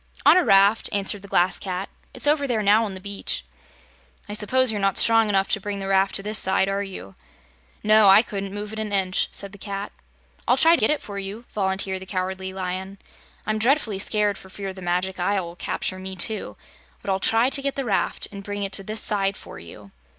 "On 0.25 0.35
a 0.35 0.43
raft," 0.43 0.89
answered 0.91 1.21
the 1.21 1.27
Glass 1.27 1.59
Cat. 1.59 1.87
"It's 2.11 2.25
over 2.25 2.47
there 2.47 2.63
now 2.63 2.85
on 2.85 2.95
the 2.95 2.99
beach." 2.99 3.45
"I 4.27 4.33
suppose 4.33 4.71
you're 4.71 4.81
not 4.81 4.97
strong 4.97 5.29
enough 5.29 5.51
to 5.51 5.59
bring 5.61 5.77
the 5.77 5.85
raft 5.87 6.15
to 6.15 6.23
this 6.23 6.39
side, 6.39 6.67
are 6.67 6.81
you?" 6.81 7.13
"No; 7.83 8.07
I 8.07 8.23
couldn't 8.23 8.51
move 8.51 8.73
it 8.73 8.79
an 8.79 8.91
inch," 8.91 9.27
said 9.31 9.51
the 9.51 9.59
Cat. 9.59 9.91
"I'll 10.47 10.57
try 10.57 10.75
to 10.75 10.79
get 10.79 10.89
it 10.89 11.03
for 11.03 11.19
you," 11.19 11.45
volunteered 11.53 12.01
the 12.01 12.07
Cowardly 12.07 12.51
Lion. 12.51 12.97
"I'm 13.45 13.59
dreadfully 13.59 13.99
scared 13.99 14.39
for 14.39 14.49
fear 14.49 14.73
the 14.73 14.81
Magic 14.81 15.19
Isle 15.19 15.45
will 15.45 15.55
capture 15.55 15.99
me, 15.99 16.15
too; 16.15 16.57
but 17.03 17.11
I'll 17.11 17.19
try 17.19 17.51
to 17.51 17.61
get 17.61 17.75
the 17.75 17.85
raft 17.85 18.27
and 18.31 18.43
bring 18.43 18.63
it 18.63 18.71
to 18.71 18.83
this 18.83 19.01
side 19.03 19.37
for 19.37 19.59
you." 19.59 19.91